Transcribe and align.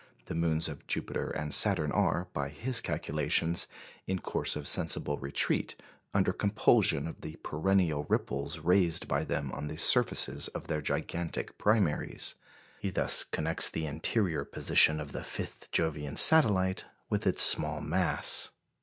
The 0.25 0.33
moons 0.33 0.67
of 0.67 0.87
Jupiter 0.87 1.29
and 1.29 1.53
Saturn 1.53 1.91
are, 1.91 2.27
by 2.33 2.49
his 2.49 2.81
calculations, 2.81 3.67
in 4.07 4.17
course 4.17 4.55
of 4.55 4.67
sensible 4.67 5.19
retreat, 5.19 5.75
under 6.11 6.33
compulsion 6.33 7.07
of 7.07 7.21
the 7.21 7.35
perennial 7.43 8.07
ripples 8.09 8.57
raised 8.57 9.07
by 9.07 9.23
them 9.23 9.51
on 9.51 9.67
the 9.67 9.77
surfaces 9.77 10.47
of 10.55 10.65
their 10.65 10.81
gigantic 10.81 11.55
primaries. 11.59 12.33
He 12.79 12.89
thus 12.89 13.23
connects 13.23 13.69
the 13.69 13.85
interior 13.85 14.43
position 14.43 14.99
of 14.99 15.11
the 15.11 15.23
fifth 15.23 15.69
Jovian 15.71 16.15
satellite 16.17 16.85
with 17.11 17.27
its 17.27 17.43
small 17.43 17.79
mass. 17.79 18.49